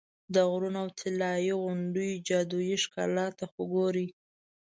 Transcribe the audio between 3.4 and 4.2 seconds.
خو ګورې.